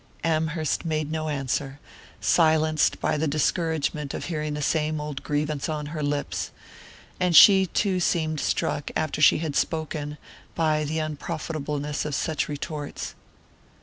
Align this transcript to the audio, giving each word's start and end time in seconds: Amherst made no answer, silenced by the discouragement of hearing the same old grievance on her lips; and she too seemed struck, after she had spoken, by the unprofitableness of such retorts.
Amherst 0.23 0.83
made 0.83 1.11
no 1.11 1.29
answer, 1.29 1.79
silenced 2.19 2.99
by 2.99 3.17
the 3.17 3.27
discouragement 3.27 4.15
of 4.15 4.25
hearing 4.25 4.55
the 4.55 4.61
same 4.63 4.99
old 4.99 5.21
grievance 5.21 5.69
on 5.69 5.85
her 5.93 6.01
lips; 6.01 6.49
and 7.19 7.35
she 7.35 7.67
too 7.67 7.99
seemed 7.99 8.39
struck, 8.39 8.89
after 8.95 9.21
she 9.21 9.37
had 9.37 9.55
spoken, 9.55 10.17
by 10.55 10.85
the 10.85 10.97
unprofitableness 10.97 12.03
of 12.05 12.15
such 12.15 12.49
retorts. 12.49 13.13